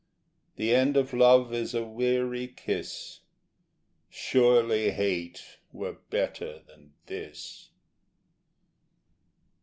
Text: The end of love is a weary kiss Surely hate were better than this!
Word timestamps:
The 0.55 0.73
end 0.73 0.97
of 0.97 1.13
love 1.13 1.53
is 1.53 1.75
a 1.75 1.83
weary 1.85 2.47
kiss 2.47 3.19
Surely 4.09 4.89
hate 4.89 5.59
were 5.71 5.97
better 6.09 6.57
than 6.65 6.93
this! 7.05 7.69